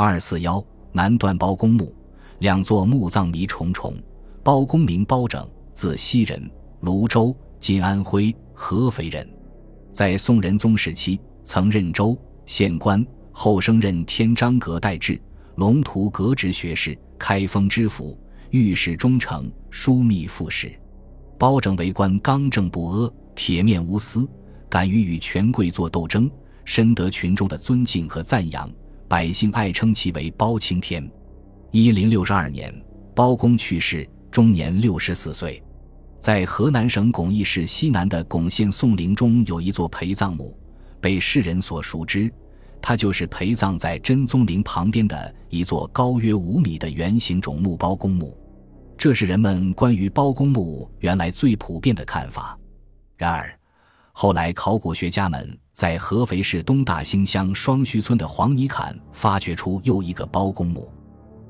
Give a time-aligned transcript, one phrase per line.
[0.00, 1.92] 二四幺南段包公墓，
[2.38, 3.92] 两座墓葬谜重重。
[4.44, 9.28] 包公名包拯，字熙人，泸州（今安徽）合肥人，
[9.92, 12.16] 在宋仁宗时期曾任州
[12.46, 15.20] 县官，后升任天章阁待制、
[15.56, 18.16] 龙图阁直学士、开封知府、
[18.50, 20.72] 御史中丞、枢密副使。
[21.36, 24.30] 包拯为官刚正不阿，铁面无私，
[24.68, 26.30] 敢于与权贵作斗争，
[26.64, 28.70] 深得群众的尊敬和赞扬，
[29.08, 31.10] 百姓爱称其为包青天。
[31.70, 32.70] 一零六十二年，
[33.14, 35.62] 包公去世，终年六十四岁。
[36.20, 40.54] 在河南省巩义市西南的巩县宋陵中，有一座陪葬墓，
[41.00, 42.30] 被世人所熟知。
[42.82, 48.36] 它就是陪葬在真宗陵旁边的一座高约五米的圆形冢墓——包公墓。
[48.98, 52.58] 这是人们关于包公墓原来最普遍的看法。
[53.16, 53.58] 然而，
[54.12, 60.90] 后来考古学家们在合肥市东大兴乡双圩村的黄泥坎发掘出又一个包公墓。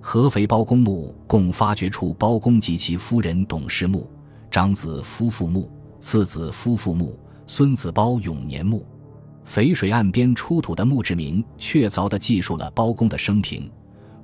[0.00, 4.10] 合肥包公墓共发掘出包公及其夫人董氏墓、
[4.50, 8.84] 长子夫妇墓、次子夫妇墓、孙子包永年墓。
[9.46, 13.70] 淝水岸边出土的墓志铭确凿地记述了包公的生平，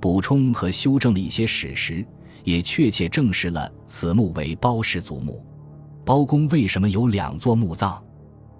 [0.01, 2.05] 补充和修正了一些史实。
[2.43, 5.47] 也确切证实了此墓为包氏祖墓。
[6.05, 8.03] 包公为什么有两座墓葬？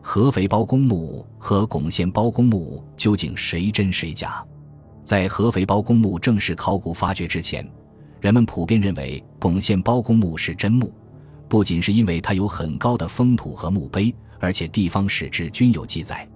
[0.05, 4.45] 合肥包公墓和巩县包公墓究竟谁真谁假？
[5.05, 7.67] 在合肥包公墓正式考古发掘之前，
[8.21, 10.93] 人们普遍认为巩县包公墓是真墓，
[11.49, 16.29] 不仅是因为它有很高的封土和墓碑，而且地方史志均有记载。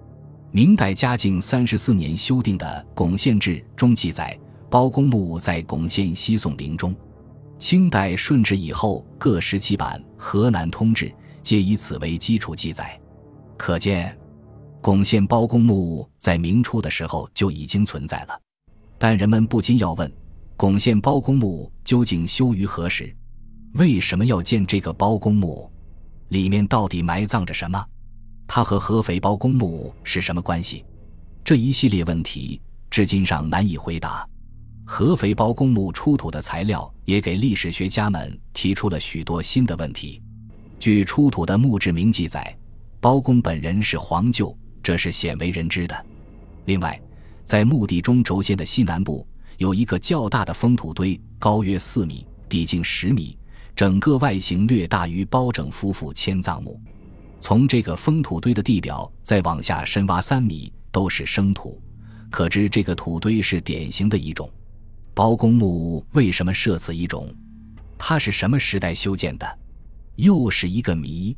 [0.49, 4.37] 明代嘉靖三十四年修订的《巩县志》中记载，
[4.69, 6.95] 包公墓在巩县西宋陵中。
[7.59, 11.05] 清代顺治以后各时期版《河南通志》
[11.43, 12.97] 皆以此为基础记载，
[13.57, 14.17] 可见
[14.81, 18.39] 巩县包公墓在明初的时候就已经存在了。
[18.97, 20.11] 但人们不禁要问：
[20.55, 23.13] 巩县包公墓究竟修于何时？
[23.73, 25.69] 为什么要建这个包公墓？
[26.29, 27.83] 里面到底埋葬着什么？
[28.47, 30.85] 它和合肥包公墓是什么关系？
[31.43, 34.27] 这一系列问题至今尚难以回答。
[34.85, 40.21] 合肥包公墓出土的材料也给历史学家们提出了许多新的问题。
[40.79, 42.57] 据出土的墓志铭记载，
[42.99, 46.05] 包公本人是黄旧，这是鲜为人知的。
[46.65, 46.99] 另外，
[47.45, 49.25] 在墓地中轴线的西南部
[49.57, 53.37] 有一个较大的封土堆，高约四米，底径十米，
[53.75, 56.81] 整个外形略大于包拯夫妇迁葬墓。
[57.39, 61.79] 从这个封土堆的地表再往下深挖三米，都是生土，
[62.31, 64.49] 可知这个土堆是典型的一种。
[65.13, 67.27] 包公墓为什么设此一种？
[67.95, 69.59] 它是什么时代修建的？
[70.15, 71.37] 又是一个谜。